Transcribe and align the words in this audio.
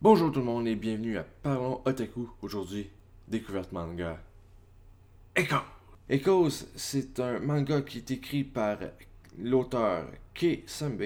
Bonjour 0.00 0.30
tout 0.30 0.38
le 0.38 0.44
monde 0.44 0.68
et 0.68 0.76
bienvenue 0.76 1.18
à 1.18 1.24
Parlons 1.24 1.80
Otaku. 1.84 2.30
Aujourd'hui, 2.40 2.88
découverte 3.26 3.72
manga. 3.72 4.22
Echo! 5.34 5.56
Echoes, 6.08 6.66
c'est 6.76 7.18
un 7.18 7.40
manga 7.40 7.82
qui 7.82 7.98
est 7.98 8.10
écrit 8.12 8.44
par 8.44 8.78
l'auteur 9.36 10.06
Kei 10.34 10.62
Sambe. 10.68 11.02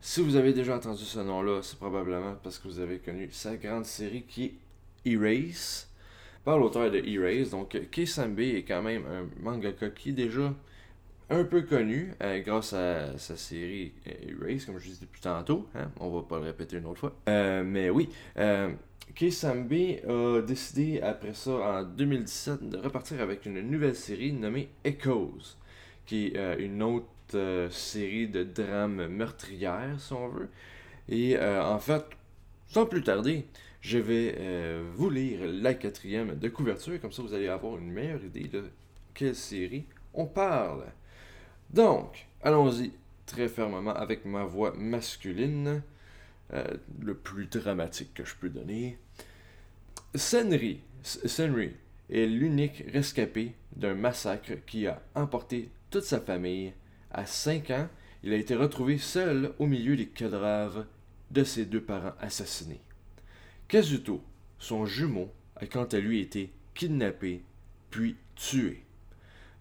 Si 0.00 0.20
vous 0.20 0.34
avez 0.34 0.52
déjà 0.52 0.74
entendu 0.74 1.04
ce 1.04 1.20
nom-là, 1.20 1.60
c'est 1.62 1.78
probablement 1.78 2.34
parce 2.42 2.58
que 2.58 2.66
vous 2.66 2.80
avez 2.80 2.98
connu 2.98 3.28
sa 3.30 3.54
grande 3.56 3.84
série 3.84 4.24
qui 4.24 4.46
est 4.46 5.12
Erase, 5.12 5.88
par 6.44 6.58
l'auteur 6.58 6.90
de 6.90 6.98
Erase. 6.98 7.50
Donc, 7.50 7.88
Kei 7.92 8.04
Sambe 8.04 8.40
est 8.40 8.64
quand 8.64 8.82
même 8.82 9.04
un 9.06 9.28
mangaka 9.44 9.90
qui 9.90 10.08
est 10.08 10.12
déjà 10.12 10.52
un 11.30 11.44
peu 11.44 11.62
connu 11.62 12.12
euh, 12.22 12.40
grâce 12.40 12.72
à 12.72 13.16
sa 13.18 13.36
série 13.36 13.92
Erase, 14.06 14.64
comme 14.64 14.78
je 14.78 14.88
disais 14.88 15.06
plus 15.06 15.20
tantôt. 15.20 15.68
Hein? 15.74 15.90
On 16.00 16.10
va 16.10 16.22
pas 16.22 16.38
le 16.38 16.44
répéter 16.44 16.76
une 16.76 16.86
autre 16.86 17.00
fois. 17.00 17.16
Euh, 17.28 17.64
mais 17.64 17.90
oui, 17.90 18.08
euh, 18.36 18.70
Kei 19.14 19.30
Sambe 19.30 19.72
a 19.72 20.40
décidé 20.42 21.00
après 21.00 21.34
ça, 21.34 21.52
en 21.52 21.82
2017, 21.84 22.68
de 22.68 22.78
repartir 22.78 23.20
avec 23.20 23.46
une 23.46 23.60
nouvelle 23.60 23.94
série 23.94 24.32
nommée 24.32 24.68
Echoes, 24.84 25.56
qui 26.06 26.28
est 26.28 26.36
euh, 26.36 26.56
une 26.58 26.82
autre 26.82 27.06
euh, 27.34 27.70
série 27.70 28.28
de 28.28 28.44
drames 28.44 29.06
meurtrières, 29.06 29.98
si 29.98 30.12
on 30.12 30.28
veut. 30.28 30.48
Et 31.08 31.36
euh, 31.36 31.64
en 31.64 31.78
fait, 31.78 32.04
sans 32.68 32.86
plus 32.86 33.02
tarder, 33.02 33.46
je 33.80 33.98
vais 33.98 34.36
euh, 34.38 34.84
vous 34.94 35.10
lire 35.10 35.40
la 35.44 35.74
quatrième 35.74 36.38
de 36.38 36.48
couverture, 36.48 37.00
comme 37.00 37.12
ça 37.12 37.22
vous 37.22 37.34
allez 37.34 37.48
avoir 37.48 37.78
une 37.78 37.90
meilleure 37.90 38.24
idée 38.24 38.48
de 38.48 38.64
quelle 39.14 39.34
série 39.34 39.84
on 40.12 40.26
parle. 40.26 40.84
Donc, 41.70 42.26
allons-y 42.42 42.92
très 43.26 43.48
fermement 43.48 43.94
avec 43.94 44.24
ma 44.24 44.44
voix 44.44 44.74
masculine, 44.76 45.82
euh, 46.52 46.64
le 47.00 47.14
plus 47.14 47.46
dramatique 47.46 48.14
que 48.14 48.24
je 48.24 48.34
peux 48.34 48.48
donner. 48.50 48.98
Senri, 50.14 50.80
Senri 51.02 51.72
est 52.10 52.26
l'unique 52.26 52.84
rescapé 52.92 53.54
d'un 53.74 53.94
massacre 53.94 54.52
qui 54.66 54.86
a 54.86 55.02
emporté 55.14 55.70
toute 55.90 56.04
sa 56.04 56.20
famille. 56.20 56.72
À 57.10 57.26
5 57.26 57.70
ans, 57.70 57.88
il 58.22 58.32
a 58.32 58.36
été 58.36 58.54
retrouvé 58.54 58.98
seul 58.98 59.52
au 59.58 59.66
milieu 59.66 59.96
des 59.96 60.06
cadavres 60.06 60.86
de 61.30 61.44
ses 61.44 61.64
deux 61.64 61.82
parents 61.82 62.14
assassinés. 62.20 62.80
Kazuto, 63.68 64.22
son 64.58 64.86
jumeau, 64.86 65.32
a 65.56 65.66
quant 65.66 65.84
à 65.84 65.98
lui 65.98 66.20
été 66.20 66.52
kidnappé 66.74 67.42
puis 67.90 68.16
tué. 68.34 68.84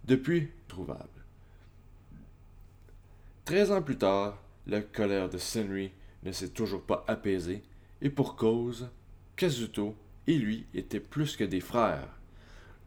Depuis, 0.05 0.49
trouvable. 0.67 1.22
13 3.45 3.72
ans 3.72 3.81
plus 3.81 3.97
tard, 3.97 4.41
la 4.67 4.81
colère 4.81 5.27
de 5.27 5.38
Senri 5.38 5.91
ne 6.23 6.31
s'est 6.31 6.49
toujours 6.49 6.81
pas 6.81 7.03
apaisée, 7.08 7.61
et 8.02 8.09
pour 8.09 8.38
cause, 8.38 8.89
Kazuto 9.35 9.95
et 10.27 10.38
lui 10.38 10.66
étaient 10.73 11.02
plus 11.02 11.35
que 11.35 11.44
des 11.44 11.59
frères. 11.59 12.08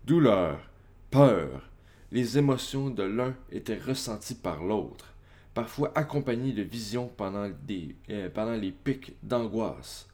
Douleur, 0.07 0.59
peur, 1.11 1.69
les 2.11 2.39
émotions 2.39 2.89
de 2.89 3.03
l'un 3.03 3.35
étaient 3.53 3.79
ressenties 3.79 4.37
par 4.37 4.65
l'autre, 4.65 5.13
parfois 5.53 5.93
accompagnées 5.95 6.53
de 6.53 6.63
visions 6.63 7.09
pendant, 7.09 7.51
euh, 8.11 8.31
pendant 8.31 8.55
les 8.55 8.73
pics 8.73 9.15
d'angoisse. 9.23 10.09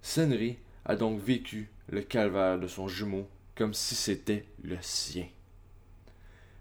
Senri 0.00 0.58
a 0.84 0.94
donc 0.94 1.20
vécu 1.20 1.70
le 1.88 2.02
calvaire 2.02 2.60
de 2.60 2.68
son 2.68 2.86
jumeau 2.86 3.28
comme 3.56 3.74
si 3.74 3.96
c'était 3.96 4.44
le 4.62 4.76
sien. 4.80 5.26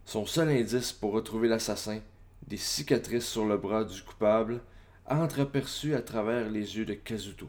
Son 0.06 0.26
seul 0.26 0.50
indice 0.50 0.92
pour 0.92 1.12
retrouver 1.12 1.48
l'assassin, 1.48 2.00
des 2.48 2.58
cicatrices 2.58 3.28
sur 3.28 3.46
le 3.46 3.58
bras 3.58 3.84
du 3.84 4.02
coupable, 4.02 4.62
entreaperçues 5.08 5.96
à 5.96 6.02
travers 6.02 6.50
les 6.50 6.78
yeux 6.78 6.86
de 6.86 6.94
Kazuto. 6.94 7.48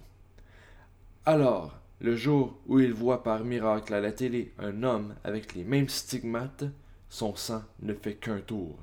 Alors, 1.24 1.78
le 2.00 2.14
jour 2.14 2.58
où 2.66 2.78
il 2.78 2.92
voit 2.92 3.22
par 3.22 3.44
miracle 3.44 3.94
à 3.94 4.00
la 4.00 4.12
télé 4.12 4.52
un 4.58 4.82
homme 4.82 5.14
avec 5.24 5.54
les 5.54 5.64
mêmes 5.64 5.88
stigmates, 5.88 6.64
son 7.08 7.34
sang 7.34 7.62
ne 7.80 7.94
fait 7.94 8.14
qu'un 8.14 8.40
tour. 8.40 8.78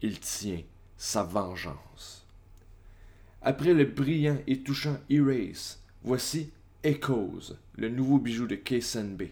Il 0.00 0.20
tient 0.20 0.62
sa 0.96 1.22
vengeance. 1.22 2.26
Après 3.40 3.74
le 3.74 3.84
brillant 3.84 4.38
et 4.46 4.60
touchant 4.60 4.98
Erase, 5.10 5.80
voici 6.04 6.50
Echoes, 6.84 7.56
le 7.76 7.88
nouveau 7.88 8.18
bijou 8.18 8.46
de 8.46 8.54
Keisenbe. 8.54 9.28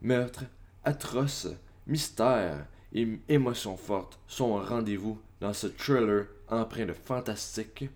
Meurtre, 0.00 0.44
atroce, 0.84 1.48
mystère 1.86 2.66
et 2.94 3.08
émotions 3.28 3.76
fortes 3.76 4.18
sont 4.26 4.50
au 4.50 4.60
rendez-vous 4.60 5.18
dans 5.40 5.52
ce 5.52 5.66
thriller 5.66 6.26
empreint 6.48 6.86
de 6.86 6.92
fantastique. 6.92 7.90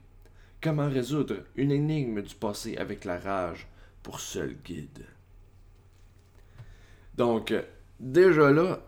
Comment 0.60 0.88
résoudre 0.88 1.36
une 1.56 1.70
énigme 1.70 2.20
du 2.20 2.34
passé 2.34 2.76
avec 2.76 3.04
la 3.04 3.18
rage 3.18 3.68
pour 4.02 4.20
seul 4.20 4.56
guide? 4.64 5.06
Donc, 7.16 7.52
euh, 7.52 7.62
déjà 8.00 8.50
là, 8.50 8.80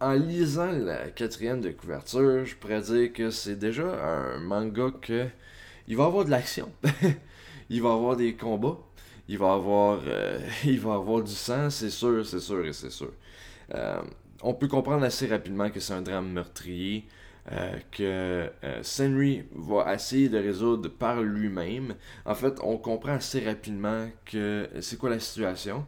en 0.00 0.12
lisant 0.12 0.70
la 0.70 1.08
quatrième 1.10 1.60
de 1.60 1.70
couverture, 1.70 2.44
je 2.44 2.54
pourrais 2.54 2.82
dire 2.82 3.12
que 3.12 3.30
c'est 3.30 3.56
déjà 3.56 4.04
un 4.04 4.38
manga 4.38 4.90
que 5.00 5.26
il 5.88 5.96
va 5.96 6.04
avoir 6.04 6.24
de 6.24 6.30
l'action, 6.30 6.70
il 7.70 7.82
va 7.82 7.92
avoir 7.92 8.16
des 8.16 8.34
combats, 8.34 8.78
il 9.26 9.38
va 9.38 9.54
avoir, 9.54 10.00
euh, 10.06 10.38
il 10.64 10.78
va 10.78 10.94
avoir 10.94 11.22
du 11.22 11.32
sang, 11.32 11.70
c'est 11.70 11.90
sûr, 11.90 12.24
c'est 12.26 12.40
sûr 12.40 12.64
et 12.64 12.72
c'est 12.72 12.90
sûr. 12.90 13.12
Euh, 13.74 14.00
on 14.42 14.54
peut 14.54 14.68
comprendre 14.68 15.04
assez 15.04 15.26
rapidement 15.26 15.70
que 15.70 15.80
c'est 15.80 15.94
un 15.94 16.02
drame 16.02 16.32
meurtrier. 16.32 17.06
Euh, 17.50 17.78
que 17.90 18.50
euh, 18.62 18.82
Senri 18.82 19.42
va 19.54 19.94
essayer 19.94 20.28
de 20.28 20.36
résoudre 20.36 20.90
par 20.90 21.22
lui-même. 21.22 21.94
En 22.26 22.34
fait, 22.34 22.58
on 22.62 22.76
comprend 22.76 23.12
assez 23.12 23.40
rapidement 23.42 24.10
que 24.26 24.68
c'est 24.82 24.98
quoi 24.98 25.08
la 25.08 25.18
situation. 25.18 25.86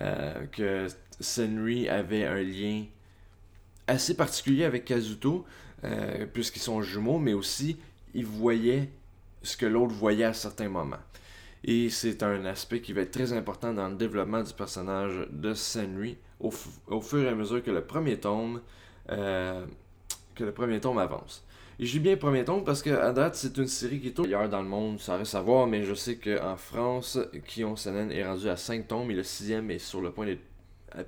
Euh, 0.00 0.46
que 0.46 0.86
Senri 1.20 1.88
avait 1.88 2.24
un 2.24 2.42
lien 2.42 2.84
assez 3.86 4.16
particulier 4.16 4.64
avec 4.64 4.84
Kazuto, 4.84 5.44
euh, 5.84 6.26
puisqu'ils 6.32 6.62
sont 6.62 6.80
jumeaux, 6.82 7.18
mais 7.18 7.34
aussi 7.34 7.76
il 8.14 8.24
voyait 8.26 8.88
ce 9.42 9.56
que 9.56 9.66
l'autre 9.66 9.92
voyait 9.92 10.24
à 10.24 10.32
certains 10.32 10.68
moments. 10.68 10.96
Et 11.64 11.90
c'est 11.90 12.22
un 12.22 12.44
aspect 12.44 12.80
qui 12.80 12.92
va 12.92 13.02
être 13.02 13.12
très 13.12 13.32
important 13.32 13.72
dans 13.72 13.88
le 13.88 13.96
développement 13.96 14.42
du 14.42 14.52
personnage 14.52 15.26
de 15.30 15.54
Senri 15.54 16.16
au, 16.42 17.00
fur 17.00 17.22
et 17.22 17.28
à 17.28 17.34
mesure 17.34 17.62
que 17.62 17.70
le 17.70 17.82
premier 17.82 18.18
tome 18.18 18.60
euh, 19.10 19.64
que 20.34 20.44
le 20.44 20.52
premier 20.52 20.80
tome 20.80 20.98
avance. 20.98 21.44
Et 21.78 21.86
je 21.86 21.92
dis 21.92 22.00
bien 22.00 22.16
premier 22.16 22.44
tome 22.44 22.64
parce 22.64 22.82
que 22.82 22.90
à 22.90 23.12
date, 23.12 23.34
c'est 23.34 23.56
une 23.56 23.66
série 23.66 24.00
qui 24.00 24.08
est 24.08 24.20
ailleurs 24.20 24.48
dans 24.48 24.62
le 24.62 24.68
monde, 24.68 25.00
ça 25.00 25.16
reste 25.16 25.34
à 25.34 25.40
voir, 25.40 25.66
mais 25.66 25.82
je 25.84 25.94
sais 25.94 26.16
qu'en 26.16 26.56
France, 26.56 27.18
Kion 27.46 27.76
Sanen 27.76 28.12
est 28.12 28.24
rendu 28.24 28.48
à 28.48 28.56
5 28.56 28.88
tomes 28.88 29.10
et 29.10 29.14
le 29.14 29.22
sixième 29.22 29.70
est 29.70 29.78
sur 29.78 30.00
le 30.00 30.10
point 30.10 30.26
d'être 30.26 30.42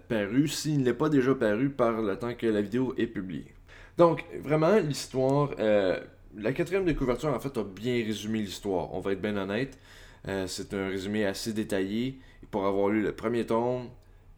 paru, 0.09 0.49
s'il 0.49 0.83
n'est 0.83 0.95
pas 0.95 1.09
déjà 1.09 1.35
paru 1.35 1.71
par 1.71 2.01
le 2.01 2.17
temps 2.19 2.35
que 2.35 2.47
la 2.47 2.63
vidéo 2.63 2.95
est 2.97 3.07
publiée. 3.07 3.55
Donc, 3.99 4.25
vraiment, 4.41 4.77
l'histoire, 4.79 5.51
euh, 5.59 6.01
la 6.37 6.53
quatrième 6.53 6.85
de 6.85 6.93
couverture, 6.93 7.33
en 7.33 7.39
fait, 7.39 7.57
a 7.57 7.63
bien 7.63 7.95
résumé 8.05 8.41
l'histoire, 8.41 8.93
on 8.95 9.01
va 9.01 9.13
être 9.13 9.21
bien 9.21 9.37
honnête. 9.37 9.79
Euh, 10.27 10.47
c'est 10.47 10.73
un 10.75 10.89
résumé 10.89 11.27
assez 11.27 11.53
détaillé. 11.53 12.19
Pour 12.51 12.67
avoir 12.67 12.89
lu 12.89 13.03
le 13.03 13.13
premier 13.13 13.45
tome, 13.47 13.89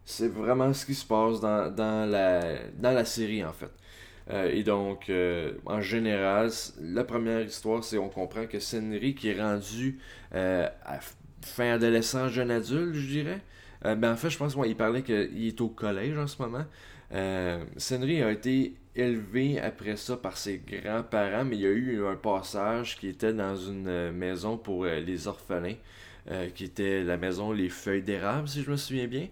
c'est 0.07 0.29
vraiment 0.29 0.73
ce 0.73 0.87
qui 0.87 0.95
se 0.95 1.05
passe 1.05 1.41
dans, 1.41 1.69
dans, 1.71 2.09
la, 2.09 2.41
dans 2.79 2.93
la 2.93 3.05
série, 3.05 3.45
en 3.45 3.53
fait. 3.53 3.71
Euh, 4.31 4.51
et 4.53 4.63
donc, 4.63 5.11
euh, 5.11 5.53
en 5.67 5.81
général, 5.81 6.51
la 6.81 7.05
première 7.05 7.43
histoire, 7.43 7.83
c'est 7.83 7.99
on 7.99 8.09
comprend 8.09 8.47
que 8.47 8.61
Senri, 8.61 9.15
qui 9.15 9.29
est 9.29 9.41
rendu 9.41 9.99
euh, 10.35 10.69
à 10.85 11.01
fin 11.43 11.73
adolescent, 11.73 12.29
jeune 12.29 12.53
adulte, 12.53 12.95
je 12.95 13.07
dirais. 13.07 13.41
Ben, 13.83 14.13
en 14.13 14.17
fait, 14.17 14.31
je 14.31 14.39
pense 14.39 14.55
qu'il 14.57 14.77
parlait 14.77 15.03
qu'il 15.03 15.47
est 15.47 15.61
au 15.61 15.69
collège 15.69 16.17
en 16.19 16.27
ce 16.27 16.43
moment. 16.43 16.65
Senri 17.77 18.21
a 18.21 18.33
été 18.33 18.75
élevé 18.97 19.61
après 19.61 19.97
ça 19.97 20.17
par 20.17 20.37
ses 20.39 20.59
grands-parents, 20.59 21.45
mais 21.45 21.55
il 21.57 21.63
y 21.63 21.67
a 21.67 21.71
eu 21.71 22.05
un 22.05 22.17
passage 22.17 22.97
qui 22.97 23.07
était 23.07 23.33
dans 23.33 23.55
une 23.55 24.11
maison 24.11 24.57
pour 24.57 24.87
les 24.87 25.29
orphelins, 25.29 25.77
qui 26.57 26.65
était 26.65 27.05
la 27.05 27.17
maison 27.17 27.53
Les 27.53 27.69
Feuilles 27.69 28.03
d'érable, 28.03 28.49
si 28.49 28.63
je 28.63 28.71
me 28.73 28.77
souviens 28.77 29.07
bien. 29.07 29.29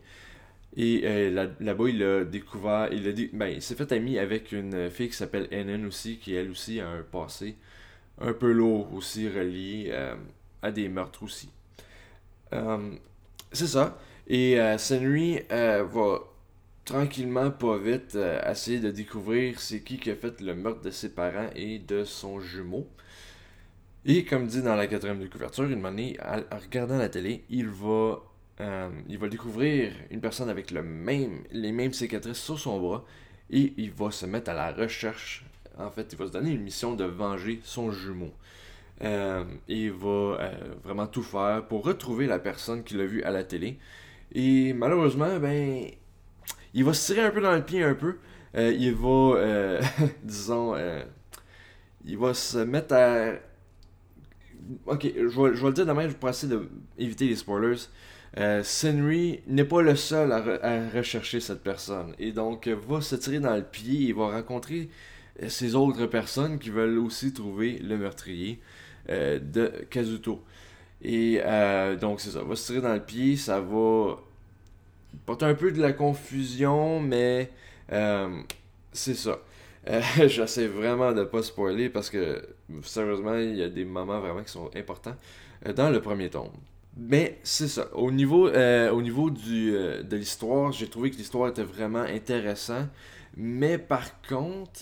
Et 0.76 1.30
là- 1.30 1.48
là-bas, 1.60 1.88
il 1.88 2.02
a 2.02 2.24
découvert, 2.24 2.88
il, 2.92 3.06
a 3.08 3.12
dé- 3.12 3.30
ben, 3.32 3.46
il 3.48 3.62
s'est 3.62 3.76
fait 3.76 3.92
ami 3.92 4.18
avec 4.18 4.52
une 4.52 4.90
fille 4.90 5.08
qui 5.08 5.16
s'appelle 5.16 5.48
Enen 5.52 5.86
aussi, 5.86 6.18
qui 6.18 6.34
elle 6.34 6.50
aussi 6.50 6.80
a 6.80 6.88
un 6.88 7.02
passé 7.02 7.56
un 8.20 8.32
peu 8.34 8.52
lourd 8.52 8.92
aussi, 8.94 9.28
relié 9.28 9.88
euh, 9.92 10.16
à 10.62 10.72
des 10.72 10.88
meurtres 10.88 11.22
aussi. 11.24 11.50
Euh, 12.52 12.92
c'est 13.52 13.66
ça. 13.66 13.98
Et 14.26 14.60
euh, 14.60 14.78
Senri 14.78 15.40
euh, 15.52 15.84
va 15.84 16.20
tranquillement, 16.84 17.50
pas 17.50 17.78
vite, 17.78 18.18
essayer 18.50 18.80
de 18.80 18.90
découvrir 18.90 19.60
c'est 19.60 19.82
qui 19.82 19.98
qui 19.98 20.10
a 20.10 20.16
fait 20.16 20.40
le 20.40 20.54
meurtre 20.54 20.82
de 20.82 20.90
ses 20.90 21.10
parents 21.14 21.50
et 21.56 21.78
de 21.78 22.04
son 22.04 22.40
jumeau. 22.40 22.88
Et 24.04 24.24
comme 24.24 24.46
dit 24.46 24.62
dans 24.62 24.76
la 24.76 24.86
quatrième 24.86 25.20
de 25.20 25.26
couverture, 25.26 25.64
une 25.64 25.84
année, 25.86 26.16
en 26.22 26.58
regardant 26.58 26.98
la 26.98 27.08
télé, 27.08 27.44
il 27.48 27.68
va, 27.68 28.22
euh, 28.60 28.88
il 29.08 29.18
va 29.18 29.28
découvrir 29.28 29.92
une 30.10 30.20
personne 30.20 30.48
avec 30.48 30.70
le 30.70 30.82
même, 30.82 31.42
les 31.50 31.72
mêmes 31.72 31.92
cicatrices 31.92 32.38
sur 32.38 32.58
son 32.58 32.80
bras 32.80 33.04
et 33.50 33.72
il 33.76 33.90
va 33.92 34.10
se 34.10 34.26
mettre 34.26 34.50
à 34.50 34.54
la 34.54 34.72
recherche. 34.72 35.44
En 35.78 35.90
fait, 35.90 36.12
il 36.12 36.18
va 36.18 36.26
se 36.26 36.32
donner 36.32 36.52
une 36.52 36.62
mission 36.62 36.94
de 36.94 37.04
venger 37.04 37.60
son 37.64 37.90
jumeau. 37.90 38.32
il 39.00 39.92
va 39.92 40.52
vraiment 40.84 41.06
tout 41.06 41.22
faire 41.22 41.66
pour 41.68 41.84
retrouver 41.84 42.26
la 42.26 42.38
personne 42.38 42.84
qu'il 42.84 43.00
a 43.00 43.06
vue 43.06 43.22
à 43.24 43.30
la 43.30 43.42
télé. 43.42 43.78
Et 44.32 44.72
malheureusement, 44.72 45.38
ben, 45.38 45.86
il 46.74 46.84
va 46.84 46.94
se 46.94 47.12
tirer 47.12 47.26
un 47.26 47.30
peu 47.30 47.40
dans 47.40 47.54
le 47.54 47.64
pied 47.64 47.82
un 47.82 47.94
peu. 47.94 48.18
il 48.54 48.94
va, 48.94 49.80
disons, 50.22 50.76
il 52.04 52.18
va 52.18 52.34
se 52.34 52.58
mettre 52.58 52.94
à 52.94 53.32
Ok, 54.86 55.06
je 55.14 55.20
vais, 55.22 55.54
je 55.54 55.60
vais 55.60 55.68
le 55.68 55.72
dire 55.72 55.86
demain, 55.86 56.08
je 56.08 56.14
vais 56.14 56.30
essayer 56.30 56.54
d'éviter 56.96 57.26
les 57.26 57.36
spoilers. 57.36 57.76
Euh, 58.38 58.62
Senry 58.64 59.40
n'est 59.46 59.64
pas 59.64 59.82
le 59.82 59.94
seul 59.96 60.32
à, 60.32 60.90
rechercher 60.90 61.40
cette 61.40 61.62
personne. 61.62 62.14
Et 62.18 62.32
donc, 62.32 62.68
va 62.68 63.00
se 63.00 63.16
tirer 63.16 63.40
dans 63.40 63.54
le 63.54 63.62
pied 63.62 64.08
et 64.08 64.12
va 64.12 64.28
rencontrer 64.28 64.88
euh, 65.42 65.48
ces 65.48 65.74
autres 65.74 66.06
personnes 66.06 66.58
qui 66.58 66.70
veulent 66.70 66.98
aussi 66.98 67.32
trouver 67.32 67.78
le 67.78 67.96
meurtrier 67.96 68.60
euh, 69.08 69.38
de 69.38 69.72
Kazuto. 69.90 70.42
Et 71.02 71.40
donc, 72.00 72.20
c'est 72.20 72.30
ça. 72.30 72.42
Va 72.42 72.56
se 72.56 72.66
tirer 72.66 72.80
dans 72.80 72.94
le 72.94 73.04
pied, 73.04 73.36
ça 73.36 73.60
va 73.60 74.16
porter 75.26 75.44
un 75.44 75.54
peu 75.54 75.70
de 75.70 75.80
la 75.80 75.92
confusion, 75.92 76.98
mais 76.98 77.50
c'est 78.92 79.14
ça. 79.14 79.38
Euh, 79.88 80.00
j'essaie 80.28 80.66
vraiment 80.66 81.12
de 81.12 81.24
pas 81.24 81.42
spoiler 81.42 81.88
parce 81.90 82.10
que 82.10 82.42
sérieusement, 82.82 83.36
il 83.36 83.56
y 83.56 83.62
a 83.62 83.68
des 83.68 83.84
moments 83.84 84.20
vraiment 84.20 84.42
qui 84.42 84.50
sont 84.50 84.70
importants 84.74 85.16
euh, 85.66 85.72
dans 85.72 85.90
le 85.90 86.00
premier 86.00 86.30
tome. 86.30 86.50
Mais 86.96 87.40
c'est 87.42 87.68
ça. 87.68 87.88
Au 87.94 88.10
niveau, 88.10 88.48
euh, 88.48 88.90
au 88.90 89.02
niveau 89.02 89.30
du, 89.30 89.72
de 89.72 90.16
l'histoire, 90.16 90.72
j'ai 90.72 90.88
trouvé 90.88 91.10
que 91.10 91.16
l'histoire 91.16 91.48
était 91.48 91.64
vraiment 91.64 92.02
intéressante. 92.02 92.88
Mais 93.36 93.78
par 93.78 94.20
contre, 94.22 94.80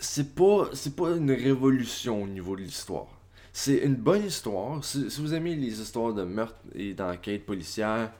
c'est 0.00 0.34
pas, 0.34 0.68
c'est 0.72 0.96
pas 0.96 1.10
une 1.16 1.30
révolution 1.30 2.22
au 2.22 2.26
niveau 2.26 2.56
de 2.56 2.62
l'histoire. 2.62 3.08
C'est 3.52 3.78
une 3.78 3.96
bonne 3.96 4.26
histoire. 4.26 4.84
Si, 4.84 5.08
vous 5.18 5.34
aimez 5.34 5.56
les 5.56 5.80
histoires 5.80 6.14
de 6.14 6.22
meurtre 6.24 6.60
et 6.74 6.94
d'enquête 6.94 7.44
policière, 7.46 8.12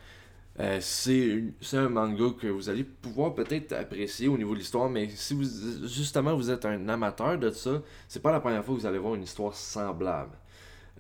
euh, 0.59 0.79
c'est 0.81 1.43
un 1.73 1.89
manga 1.89 2.27
que 2.39 2.49
vous 2.49 2.69
allez 2.69 2.85
pouvoir 2.85 3.35
peut-être 3.35 3.73
apprécier 3.73 4.29
au 4.29 4.37
niveau 4.37 4.55
de 4.55 4.59
l'histoire, 4.59 4.91
mais 4.91 5.09
si 5.11 5.35
vous 5.35 5.45
justement 5.87 6.35
vous 6.37 6.51
êtes 6.51 6.65
un 6.67 6.89
amateur 6.89 7.39
de 7.39 7.51
ça, 7.51 7.83
c'est 8.09 8.21
pas 8.21 8.33
la 8.33 8.41
première 8.41 8.65
fois 8.65 8.75
que 8.75 8.81
vous 8.81 8.87
allez 8.87 8.99
voir 8.99 9.15
une 9.15 9.23
histoire 9.23 9.55
semblable. 9.55 10.37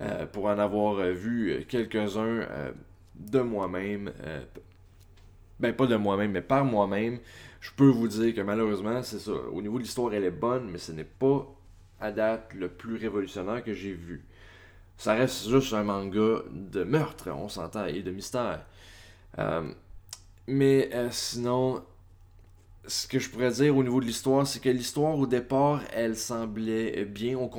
Euh, 0.00 0.26
pour 0.26 0.46
en 0.46 0.58
avoir 0.58 0.98
euh, 0.98 1.12
vu 1.12 1.64
quelques-uns 1.68 2.46
de 3.16 3.40
moi-même, 3.40 4.12
ben 5.58 5.74
pas 5.74 5.86
de 5.86 5.96
moi-même, 5.96 6.32
mais 6.32 6.40
par 6.40 6.64
moi-même, 6.64 7.18
je 7.60 7.70
peux 7.76 7.88
vous 7.88 8.08
dire 8.08 8.34
que 8.34 8.40
malheureusement, 8.40 9.02
c'est 9.02 9.18
ça. 9.18 9.32
Au 9.32 9.60
niveau 9.60 9.76
de 9.78 9.82
l'histoire, 9.82 10.14
elle 10.14 10.24
est 10.24 10.30
bonne, 10.30 10.70
mais 10.70 10.78
ce 10.78 10.92
n'est 10.92 11.04
pas 11.04 11.46
à 12.00 12.10
date 12.10 12.54
le 12.54 12.68
plus 12.68 12.96
révolutionnaire 12.96 13.62
que 13.62 13.74
j'ai 13.74 13.92
vu. 13.92 14.24
Ça 14.96 15.14
reste 15.14 15.48
juste 15.48 15.72
un 15.72 15.82
manga 15.82 16.42
de 16.50 16.84
meurtre, 16.84 17.30
on 17.30 17.48
s'entend, 17.48 17.86
et 17.86 18.02
de 18.02 18.10
mystère. 18.10 18.64
Euh, 19.38 19.70
mais 20.46 20.90
euh, 20.94 21.08
sinon, 21.10 21.82
ce 22.86 23.06
que 23.06 23.18
je 23.18 23.30
pourrais 23.30 23.50
dire 23.50 23.76
au 23.76 23.82
niveau 23.82 24.00
de 24.00 24.06
l'histoire, 24.06 24.46
c'est 24.46 24.60
que 24.60 24.68
l'histoire 24.68 25.16
au 25.18 25.26
départ, 25.26 25.82
elle 25.92 26.16
semblait 26.16 27.04
bien. 27.04 27.36
On, 27.36 27.50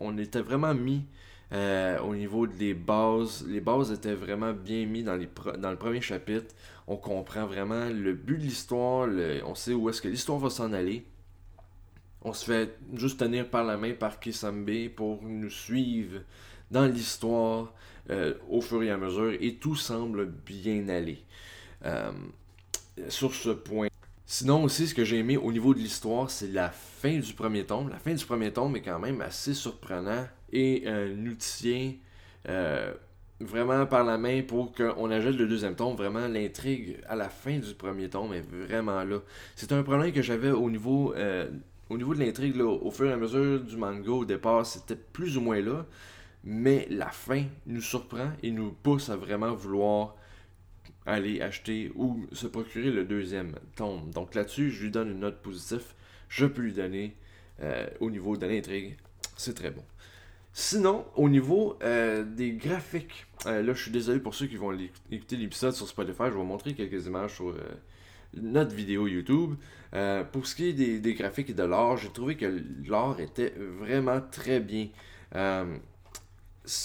on 0.00 0.18
était 0.18 0.40
vraiment 0.40 0.74
mis 0.74 1.04
euh, 1.52 1.98
au 2.00 2.14
niveau 2.14 2.46
des 2.46 2.74
bases. 2.74 3.44
Les 3.46 3.60
bases 3.60 3.92
étaient 3.92 4.14
vraiment 4.14 4.52
bien 4.52 4.86
mis 4.86 5.02
dans, 5.02 5.16
les 5.16 5.28
dans 5.58 5.70
le 5.70 5.76
premier 5.76 6.00
chapitre. 6.00 6.54
On 6.86 6.96
comprend 6.96 7.46
vraiment 7.46 7.86
le 7.86 8.14
but 8.14 8.38
de 8.38 8.42
l'histoire. 8.42 9.08
On 9.46 9.54
sait 9.54 9.74
où 9.74 9.88
est-ce 9.88 10.00
que 10.00 10.08
l'histoire 10.08 10.38
va 10.38 10.50
s'en 10.50 10.72
aller. 10.72 11.04
On 12.22 12.32
se 12.32 12.44
fait 12.44 12.78
juste 12.94 13.20
tenir 13.20 13.48
par 13.50 13.64
la 13.64 13.76
main 13.76 13.92
par 13.92 14.20
Kisambe 14.20 14.88
pour 14.94 15.22
nous 15.22 15.50
suivre 15.50 16.20
dans 16.70 16.86
l'histoire. 16.86 17.72
Euh, 18.10 18.34
au 18.48 18.60
fur 18.60 18.82
et 18.82 18.90
à 18.90 18.96
mesure 18.96 19.32
et 19.40 19.54
tout 19.54 19.76
semble 19.76 20.26
bien 20.26 20.88
aller. 20.88 21.22
Euh, 21.84 22.10
sur 23.08 23.34
ce 23.34 23.50
point. 23.50 23.88
Sinon 24.26 24.64
aussi, 24.64 24.88
ce 24.88 24.94
que 24.94 25.04
j'ai 25.04 25.18
aimé 25.18 25.36
au 25.36 25.52
niveau 25.52 25.72
de 25.72 25.78
l'histoire, 25.78 26.30
c'est 26.30 26.48
la 26.48 26.70
fin 26.70 27.18
du 27.18 27.32
premier 27.32 27.64
tome. 27.64 27.90
La 27.90 27.98
fin 27.98 28.14
du 28.14 28.24
premier 28.24 28.52
tome 28.52 28.76
est 28.76 28.82
quand 28.82 28.98
même 28.98 29.20
assez 29.20 29.54
surprenant 29.54 30.26
et 30.52 30.84
euh, 30.86 31.14
nous 31.16 31.34
tient 31.34 31.92
vraiment 33.40 33.86
par 33.86 34.04
la 34.04 34.18
main 34.18 34.42
pour 34.42 34.72
qu'on 34.72 35.10
ajoute 35.10 35.36
le 35.36 35.48
deuxième 35.48 35.74
tome. 35.74 35.96
Vraiment, 35.96 36.28
l'intrigue 36.28 36.98
à 37.08 37.16
la 37.16 37.28
fin 37.28 37.58
du 37.58 37.74
premier 37.74 38.08
tome 38.08 38.34
est 38.34 38.44
vraiment 38.48 39.02
là. 39.02 39.18
C'est 39.56 39.72
un 39.72 39.82
problème 39.82 40.12
que 40.12 40.22
j'avais 40.22 40.50
au 40.50 40.70
niveau, 40.70 41.14
au 41.90 41.96
niveau 41.96 42.14
de 42.14 42.20
l'intrigue. 42.20 42.60
Au 42.60 42.90
fur 42.90 43.06
et 43.06 43.12
à 43.12 43.16
mesure 43.16 43.60
du 43.60 43.76
manga, 43.76 44.10
au 44.10 44.24
départ, 44.24 44.66
c'était 44.66 44.96
plus 44.96 45.36
ou 45.36 45.40
moins 45.40 45.60
là 45.60 45.86
mais 46.44 46.86
la 46.90 47.08
fin 47.08 47.44
nous 47.66 47.80
surprend 47.80 48.32
et 48.42 48.50
nous 48.50 48.72
pousse 48.72 49.10
à 49.10 49.16
vraiment 49.16 49.54
vouloir 49.54 50.16
aller 51.06 51.40
acheter 51.40 51.92
ou 51.94 52.26
se 52.32 52.46
procurer 52.46 52.90
le 52.90 53.04
deuxième 53.04 53.54
tome. 53.76 54.10
Donc 54.10 54.34
là-dessus, 54.34 54.70
je 54.70 54.84
lui 54.84 54.90
donne 54.90 55.10
une 55.10 55.20
note 55.20 55.40
positive. 55.42 55.82
Je 56.28 56.46
peux 56.46 56.62
lui 56.62 56.72
donner 56.72 57.16
euh, 57.60 57.86
au 58.00 58.10
niveau 58.10 58.36
de 58.36 58.46
l'intrigue. 58.46 58.96
C'est 59.36 59.54
très 59.54 59.70
bon. 59.70 59.84
Sinon, 60.52 61.06
au 61.16 61.28
niveau 61.28 61.78
euh, 61.82 62.24
des 62.24 62.52
graphiques, 62.52 63.26
euh, 63.46 63.62
là 63.62 63.72
je 63.72 63.82
suis 63.82 63.90
désolé 63.90 64.20
pour 64.20 64.34
ceux 64.34 64.46
qui 64.46 64.56
vont 64.56 64.76
écouter 65.10 65.36
l'épisode 65.36 65.72
sur 65.72 65.88
Spotify, 65.88 66.24
je 66.24 66.30
vais 66.30 66.36
vous 66.36 66.42
montrer 66.44 66.74
quelques 66.74 67.06
images 67.06 67.36
sur 67.36 67.54
notre 68.34 68.74
vidéo 68.74 69.06
YouTube. 69.06 69.54
pour 70.32 70.46
ce 70.46 70.54
qui 70.54 70.68
est 70.68 70.98
des, 70.98 71.14
graphiques 71.14 71.50
et 71.50 71.54
de 71.54 71.62
l'art, 71.62 71.96
j'ai 71.96 72.10
trouvé 72.10 72.36
que 72.36 72.62
l'art 72.86 73.18
était 73.20 73.54
vraiment 73.78 74.20
très 74.30 74.60
bien. 74.60 74.88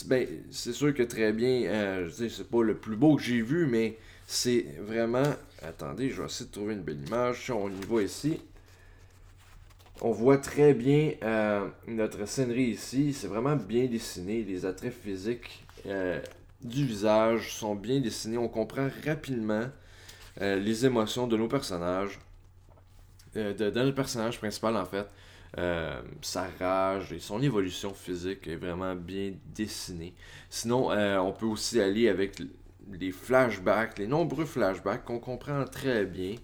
Ben, 0.07 0.27
c'est 0.49 0.73
sûr 0.73 0.93
que 0.93 1.03
très 1.03 1.31
bien, 1.33 1.65
euh, 1.65 2.05
je 2.07 2.11
sais, 2.11 2.29
c'est 2.29 2.49
pas 2.49 2.63
le 2.63 2.75
plus 2.77 2.95
beau 2.95 3.15
que 3.15 3.21
j'ai 3.21 3.41
vu, 3.41 3.67
mais 3.67 3.97
c'est 4.25 4.65
vraiment. 4.79 5.35
Attendez, 5.61 6.09
je 6.09 6.21
vais 6.21 6.25
essayer 6.25 6.47
de 6.47 6.51
trouver 6.51 6.73
une 6.73 6.81
belle 6.81 7.05
image. 7.05 7.51
On 7.51 7.69
y 7.69 8.03
ici. 8.03 8.39
On 10.01 10.11
voit 10.11 10.37
très 10.37 10.73
bien 10.73 11.13
euh, 11.23 11.67
notre 11.87 12.27
scénerie 12.27 12.69
ici. 12.69 13.13
C'est 13.13 13.27
vraiment 13.27 13.55
bien 13.55 13.85
dessiné. 13.85 14.43
Les 14.43 14.65
attraits 14.65 14.93
physiques 14.93 15.65
euh, 15.85 16.19
du 16.61 16.85
visage 16.85 17.53
sont 17.53 17.75
bien 17.75 17.99
dessinés. 17.99 18.37
On 18.37 18.47
comprend 18.47 18.89
rapidement 19.05 19.65
les 20.39 20.85
émotions 20.85 21.25
de 21.25 21.35
nos 21.35 21.47
personnages. 21.47 22.19
de, 23.33 23.53
de, 23.53 23.71
notre 23.71 23.95
personnage 23.95 24.37
principal, 24.37 24.77
en 24.77 24.85
fait. 24.85 25.07
Euh, 25.57 26.01
sa 26.21 26.47
rage 26.59 27.13
et 27.13 27.19
son 27.19 27.41
évolution 27.41 27.93
physique 27.93 28.47
est 28.47 28.57
vraiment 28.57 28.95
bien 28.95 29.33
dessinée. 29.55 30.13
Sinon, 30.49 30.91
euh, 30.91 31.17
on 31.17 31.31
peut 31.31 31.45
aussi 31.45 31.79
aller 31.79 32.09
avec 32.09 32.39
les 32.91 33.11
flashbacks, 33.11 33.97
les 33.97 34.07
nombreux 34.07 34.45
flashbacks 34.45 35.05
qu'on 35.05 35.19
comprend 35.19 35.63
très 35.65 36.05
bien 36.05 36.35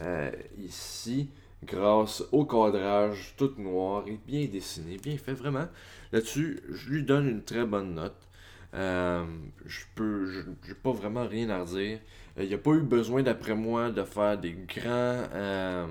euh, 0.00 0.30
ici 0.58 1.28
grâce 1.66 2.22
au 2.32 2.44
cadrage 2.44 3.34
tout 3.36 3.52
noir 3.58 4.04
et 4.06 4.18
bien 4.26 4.46
dessiné, 4.46 4.98
bien 4.98 5.16
fait 5.16 5.32
vraiment. 5.32 5.66
Là-dessus, 6.12 6.60
je 6.70 6.90
lui 6.90 7.02
donne 7.02 7.28
une 7.28 7.42
très 7.42 7.64
bonne 7.64 7.94
note. 7.94 8.28
je 8.72 9.84
peux, 9.94 10.44
j'ai 10.66 10.74
pas 10.74 10.92
vraiment 10.92 11.26
rien 11.26 11.50
à 11.50 11.64
dire. 11.64 11.98
Il 12.38 12.48
n'y 12.48 12.54
a 12.54 12.58
pas 12.58 12.72
eu 12.72 12.82
besoin, 12.82 13.22
d'après 13.22 13.54
moi, 13.54 13.90
de 13.90 14.02
faire 14.02 14.38
des 14.38 14.52
grands 14.52 15.88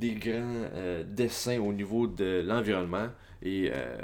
des 0.00 0.14
grands 0.14 0.64
euh, 0.74 1.04
dessins 1.06 1.60
au 1.60 1.72
niveau 1.72 2.06
de 2.06 2.42
l'environnement. 2.44 3.08
Et 3.42 3.70
euh, 3.72 3.98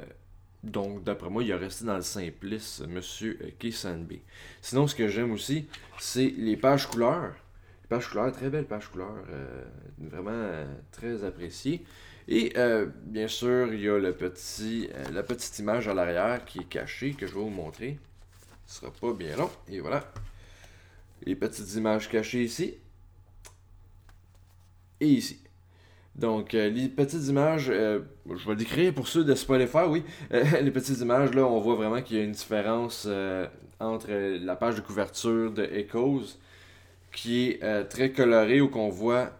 donc, 0.62 1.02
d'après 1.02 1.30
moi, 1.30 1.42
il 1.42 1.52
a 1.52 1.56
resté 1.56 1.84
dans 1.84 1.96
le 1.96 2.02
simplice, 2.02 2.82
Monsieur 2.86 3.38
Kisanbe. 3.58 4.12
Sinon, 4.60 4.86
ce 4.86 4.94
que 4.94 5.08
j'aime 5.08 5.32
aussi, 5.32 5.66
c'est 5.98 6.32
les 6.36 6.56
pages 6.56 6.86
couleurs. 6.86 7.34
Les 7.90 7.96
pages 7.96 8.08
couleurs, 8.08 8.32
très 8.32 8.50
belles 8.50 8.66
pages 8.66 8.88
couleurs, 8.88 9.24
euh, 9.30 9.64
vraiment 9.98 10.66
très 10.92 11.24
appréciées. 11.24 11.84
Et 12.28 12.52
bien 13.04 13.28
sûr, 13.28 13.72
il 13.72 13.80
y 13.80 13.88
a 13.88 13.98
le 13.98 14.12
petit, 14.12 14.90
la 15.12 15.22
petite 15.22 15.56
image 15.60 15.86
à 15.86 15.94
l'arrière 15.94 16.44
qui 16.44 16.58
est 16.58 16.68
cachée, 16.68 17.12
que 17.12 17.24
je 17.24 17.32
vais 17.32 17.40
vous 17.40 17.50
montrer. 17.50 18.00
Ce 18.66 18.80
sera 18.80 18.90
pas 18.90 19.12
bien 19.12 19.36
long. 19.36 19.50
Et 19.68 19.78
voilà. 19.78 20.04
Les 21.24 21.36
petites 21.36 21.72
images 21.76 22.08
cachées 22.08 22.42
ici. 22.42 22.74
Et 25.00 25.06
ici. 25.06 25.38
Donc, 26.16 26.54
euh, 26.54 26.70
les 26.70 26.88
petites 26.88 27.28
images, 27.28 27.68
euh, 27.68 28.00
je 28.34 28.48
vais 28.48 28.56
décrire 28.56 28.94
pour 28.94 29.06
ceux 29.06 29.22
de 29.22 29.34
Spotify, 29.34 29.84
oui. 29.88 30.02
Euh, 30.32 30.44
les 30.62 30.70
petites 30.70 30.98
images, 31.00 31.34
là, 31.34 31.44
on 31.44 31.60
voit 31.60 31.74
vraiment 31.74 32.00
qu'il 32.00 32.16
y 32.16 32.20
a 32.20 32.24
une 32.24 32.32
différence 32.32 33.06
entre 33.78 34.08
la 34.10 34.56
page 34.56 34.76
de 34.76 34.80
couverture 34.80 35.52
de 35.52 35.64
Echoes, 35.64 36.38
qui 37.16 37.48
est 37.48 37.88
très 37.88 38.12
colorée, 38.12 38.60
où 38.60 38.68
qu'on 38.68 38.90
voit 38.90 39.32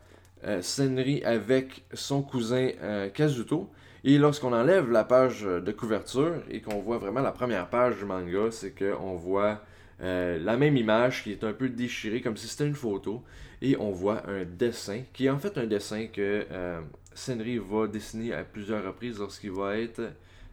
Senri 0.63 1.23
avec 1.25 1.85
son 1.93 2.23
cousin 2.23 2.71
Kazuto. 3.15 3.71
Et 4.03 4.19
lorsqu'on 4.19 4.53
enlève 4.53 4.91
la 4.91 5.05
page 5.05 5.43
de 5.43 5.73
couverture 5.73 6.43
et 6.51 6.61
qu'on 6.61 6.81
voit 6.81 6.99
vraiment 6.99 7.21
la 7.21 7.33
première 7.33 7.69
page 7.69 7.99
du 7.99 8.05
manga, 8.07 8.51
c'est 8.51 8.73
qu'on 8.73 9.15
voit 9.15 9.61
la 10.01 10.57
même 10.57 10.77
image 10.77 11.23
qui 11.23 11.33
est 11.33 11.45
un 11.45 11.53
peu 11.53 11.69
déchirée, 11.69 12.23
comme 12.23 12.37
si 12.37 12.49
c'était 12.49 12.67
une 12.67 12.75
photo 12.75 13.23
et 13.63 13.77
on 13.79 13.91
voit 13.91 14.23
un 14.29 14.45
dessin, 14.45 15.03
qui 15.13 15.27
est 15.27 15.31
en 15.31 15.39
fait 15.39 15.57
un 15.59 15.67
dessin 15.67 16.07
que 16.07 16.47
euh, 16.51 16.81
Senri 17.15 17.59
va 17.59 17.87
dessiner 17.87 18.33
à 18.33 18.45
plusieurs 18.45 18.85
reprises 18.85 19.19
lorsqu'il 19.19 19.51
va 19.53 19.79
être 19.79 20.03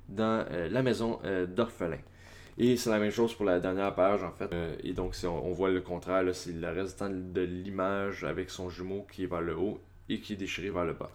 dans 0.10 0.46
la 0.70 0.82
maison 0.82 1.20
d'orphelin. 1.48 2.00
Et 2.58 2.78
c'est 2.78 2.90
la 2.90 3.00
même 3.00 3.12
chose 3.12 3.34
pour 3.34 3.46
la 3.46 3.60
dernière 3.60 3.94
page, 3.96 4.24
en 4.24 4.32
fait. 4.32 4.50
et 4.84 4.94
donc, 4.94 5.16
si 5.16 5.26
on, 5.26 5.52
voit 5.52 5.72
le 5.72 5.82
contraire, 5.82 6.24
c'est 6.34 6.54
le 6.54 6.70
restant 6.70 7.10
de 7.10 7.42
l'image 7.42 8.24
avec 8.24 8.50
son 8.50 8.70
jumeau 8.70 9.08
qui 9.12 9.24
est 9.24 9.28
vers 9.28 9.42
le 9.42 9.58
haut 9.58 9.80
et 10.10 10.20
qui 10.20 10.34
est 10.34 10.38
déchiré 10.38 10.70
vers 10.70 10.86
le 10.86 10.94
bas. 10.94 11.12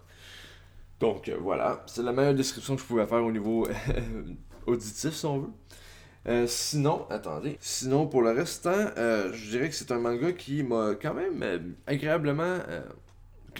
Donc, 0.99 1.31
voilà. 1.41 1.83
C'est 1.85 2.03
la 2.03 2.11
meilleure 2.11 2.33
description 2.33 2.75
que 2.75 2.81
je 2.81 2.87
pouvais 2.87 3.07
faire 3.07 3.23
au 3.23 3.31
niveau 3.31 3.67
auditif, 4.67 5.13
si 5.13 5.25
on 5.25 5.39
veut. 5.39 5.49
Euh, 6.27 6.45
sinon, 6.47 7.07
attendez. 7.09 7.57
Sinon, 7.61 8.07
pour 8.07 8.21
le 8.21 8.31
restant, 8.31 8.71
euh, 8.97 9.31
je 9.33 9.49
dirais 9.49 9.69
que 9.69 9.75
c'est 9.75 9.91
un 9.91 9.99
manga 9.99 10.31
qui 10.33 10.63
m'a 10.63 10.95
quand 11.01 11.13
même 11.13 11.41
euh, 11.43 11.59
agréablement. 11.87 12.57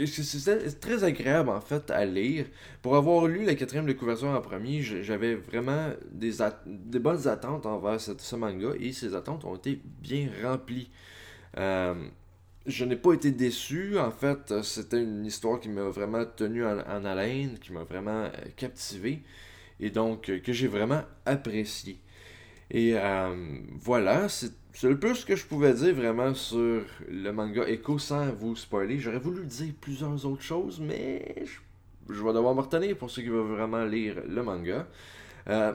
C'est 0.06 0.80
très 0.80 1.04
agréable 1.04 1.50
en 1.50 1.62
fait 1.62 1.90
à 1.92 2.06
lire. 2.06 2.46
Pour 2.82 2.96
avoir 2.96 3.28
lu 3.28 3.46
la 3.46 3.56
quatrième 3.56 3.86
de 3.86 3.94
couverture 3.94 4.30
en 4.30 4.42
premier, 4.42 4.82
j'avais 4.82 5.36
vraiment 5.36 5.90
des, 6.12 6.38
des, 6.66 7.00
bonnes 7.00 7.28
attentes 7.28 7.66
envers 7.66 8.00
ce 8.00 8.36
manga 8.36 8.70
et 8.80 8.92
ces 8.94 9.16
attentes 9.16 9.46
ont 9.46 9.56
été 9.56 9.82
bien 10.02 10.30
remplies. 10.44 10.90
je 11.56 12.86
n'ai 12.86 12.96
pas 12.96 13.14
été 13.14 13.32
déçu. 13.32 13.98
En 14.00 14.12
fait, 14.12 14.62
c'était 14.64 15.02
une 15.02 15.26
histoire 15.26 15.60
qui 15.60 15.70
m'a 15.70 15.84
vraiment 15.84 16.26
tenu 16.26 16.66
en, 16.66 16.80
en 16.80 17.06
haleine, 17.06 17.58
qui 17.60 17.74
m'a 17.74 17.84
vraiment 17.84 18.30
captivé 18.56 19.24
et 19.80 19.90
donc 19.90 20.32
que 20.42 20.54
j'ai 20.54 20.68
vraiment 20.68 21.02
apprécié. 21.26 22.00
Et 22.72 22.94
euh, 22.96 23.60
voilà, 23.82 24.30
c'est 24.30 24.54
le 24.84 25.00
plus 25.00 25.26
que 25.26 25.36
je 25.36 25.46
pouvais 25.46 25.74
dire 25.74 25.94
vraiment 25.94 26.34
sur 26.34 26.84
le 27.10 27.32
manga 27.32 27.68
Echo 27.68 28.00
sans 28.00 28.32
vous 28.32 28.56
spoiler. 28.56 29.00
J'aurais 29.00 29.20
voulu 29.20 29.46
dire 29.46 29.74
plusieurs 29.80 30.26
autres 30.26 30.42
choses, 30.42 30.80
mais 30.80 31.44
je, 32.08 32.24
vais 32.24 32.34
devoir 32.34 32.56
me 32.56 32.62
retenir 32.62 32.98
pour 32.98 33.10
ceux 33.10 33.22
qui 33.22 33.30
veulent 33.30 33.56
vraiment 33.56 33.84
lire 33.84 34.16
le 34.28 34.42
manga. 34.42 34.88
Euh, 35.48 35.74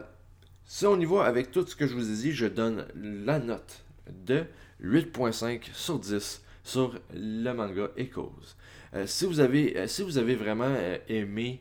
si 0.65 0.87
on 0.87 0.99
y 0.99 1.05
va 1.05 1.25
avec 1.25 1.51
tout 1.51 1.67
ce 1.67 1.77
que 1.77 1.87
je 1.87 1.95
vous 1.95 2.11
ai 2.11 2.15
dit, 2.15 2.33
je 2.33 2.47
donne 2.47 2.87
la 2.95 3.39
note 3.39 3.85
de 4.09 4.45
8.5 4.83 5.73
sur 5.73 5.99
10 5.99 6.43
sur 6.63 6.99
le 7.13 7.53
manga 7.53 7.91
Echoes. 7.97 8.57
Euh, 8.95 9.07
si, 9.07 9.27
vous 9.27 9.41
avez, 9.41 9.87
si 9.87 10.03
vous 10.03 10.17
avez 10.17 10.35
vraiment 10.35 10.75
aimé 11.09 11.61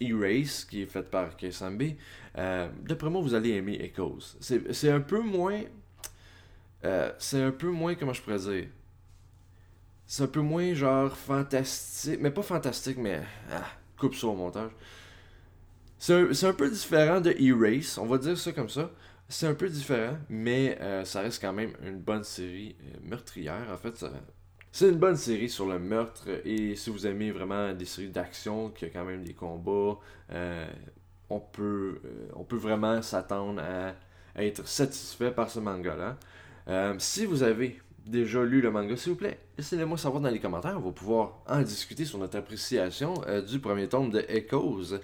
Erase, 0.00 0.64
qui 0.64 0.82
est 0.82 0.86
fait 0.86 1.08
par 1.10 1.36
Kesambe, 1.36 1.94
euh, 2.36 2.68
d'après 2.82 3.08
moi, 3.08 3.20
vous 3.20 3.34
allez 3.34 3.50
aimer 3.50 3.78
Echoes. 3.80 4.36
C'est 4.40 4.90
un 4.90 5.00
peu 5.00 5.20
moins. 5.20 5.62
Euh, 6.84 7.10
c'est 7.18 7.42
un 7.42 7.50
peu 7.50 7.70
moins, 7.70 7.94
comment 7.94 8.12
je 8.12 8.22
pourrais 8.22 8.38
dire? 8.38 8.68
C'est 10.06 10.22
un 10.22 10.28
peu 10.28 10.40
moins 10.40 10.74
genre 10.74 11.16
fantastique, 11.16 12.18
mais 12.20 12.30
pas 12.30 12.42
fantastique, 12.42 12.98
mais. 12.98 13.22
Ah, 13.50 13.64
coupe 13.98 14.14
ça 14.14 14.26
au 14.26 14.34
montage. 14.34 14.70
C'est 15.98 16.14
un, 16.14 16.48
un, 16.50 16.52
peu 16.52 16.70
différent 16.70 17.20
de 17.20 17.30
Erase, 17.40 17.96
on 17.98 18.06
va 18.06 18.18
dire 18.18 18.36
ça 18.36 18.52
comme 18.52 18.68
ça. 18.68 18.90
C'est 19.28 19.46
un 19.46 19.54
peu 19.54 19.68
différent, 19.68 20.16
mais 20.28 20.78
euh, 20.80 21.04
ça 21.04 21.22
reste 21.22 21.40
quand 21.40 21.54
même 21.54 21.72
une 21.82 21.98
bonne 21.98 22.22
série 22.22 22.76
meurtrière. 23.02 23.66
En 23.72 23.78
fait, 23.78 24.04
c'est 24.70 24.90
une 24.90 24.98
bonne 24.98 25.16
série 25.16 25.48
sur 25.48 25.66
le 25.66 25.78
meurtre. 25.78 26.28
Et 26.44 26.76
si 26.76 26.90
vous 26.90 27.06
aimez 27.06 27.32
vraiment 27.32 27.72
des 27.72 27.86
séries 27.86 28.10
d'action, 28.10 28.70
qui 28.70 28.84
a 28.84 28.90
quand 28.90 29.04
même 29.04 29.24
des 29.24 29.32
combats, 29.32 29.98
on 31.30 31.40
peut, 31.40 32.00
euh, 32.04 32.28
on 32.34 32.44
peut 32.44 32.56
vraiment 32.56 33.02
s'attendre 33.02 33.60
à, 33.60 33.94
être 34.42 34.66
satisfait 34.66 35.30
par 35.30 35.50
ce 35.50 35.60
manga-là. 35.60 36.18
Euh, 36.68 36.94
si 36.98 37.24
vous 37.24 37.42
avez 37.42 37.80
déjà 38.04 38.44
lu 38.44 38.60
le 38.60 38.70
manga, 38.70 38.96
s'il 38.96 39.12
vous 39.12 39.18
plaît, 39.18 39.38
laissez-le-moi 39.56 39.96
savoir 39.96 40.20
dans 40.22 40.28
les 40.28 40.38
commentaires. 40.38 40.76
On 40.76 40.80
va 40.80 40.92
pouvoir 40.92 41.42
en 41.46 41.62
discuter 41.62 42.04
sur 42.04 42.18
notre 42.18 42.36
appréciation 42.36 43.14
euh, 43.26 43.40
du 43.40 43.58
premier 43.58 43.88
tome 43.88 44.10
de 44.10 44.24
Echoes. 44.28 45.00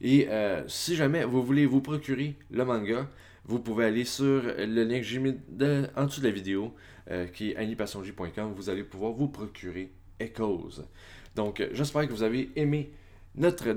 Et 0.00 0.28
si 0.66 0.94
jamais 0.94 1.24
vous 1.24 1.42
voulez 1.42 1.64
vous 1.64 1.80
procurer 1.80 2.36
le 2.50 2.66
manga, 2.66 3.08
vous 3.46 3.60
pouvez 3.60 3.86
aller 3.86 4.04
sur 4.04 4.42
le 4.42 4.84
lien 4.84 4.98
que 4.98 5.04
j'ai 5.04 5.18
mis 5.18 5.34
en 5.96 6.04
dessous 6.04 6.20
de 6.20 6.26
la 6.26 6.32
vidéo, 6.32 6.74
qui 7.32 7.52
est 7.52 7.56
animationj.com. 7.56 8.52
Vous 8.54 8.68
allez 8.68 8.84
pouvoir 8.84 9.12
vous 9.12 9.28
procurer 9.28 9.90
Echoes. 10.20 10.84
Donc, 11.34 11.66
j'espère 11.72 12.06
que 12.06 12.12
vous 12.12 12.22
avez 12.22 12.50
aimé 12.56 12.92
notre, 13.36 13.70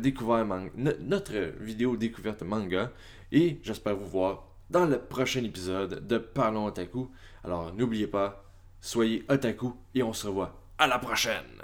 vidéo 1.59 1.97
découverte 1.97 2.43
manga. 2.43 2.91
Et 3.31 3.59
j'espère 3.63 3.95
vous 3.95 4.07
voir 4.07 4.45
dans 4.69 4.85
le 4.85 4.99
prochain 4.99 5.43
épisode 5.43 6.07
de 6.07 6.17
Parlons 6.17 6.65
Otaku. 6.65 7.09
Alors 7.43 7.73
n'oubliez 7.73 8.07
pas, 8.07 8.43
soyez 8.81 9.25
otaku 9.29 9.73
et 9.93 10.03
on 10.03 10.13
se 10.13 10.27
revoit 10.27 10.59
à 10.77 10.87
la 10.87 10.99
prochaine. 10.99 11.61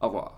Au 0.00 0.06
revoir. 0.06 0.37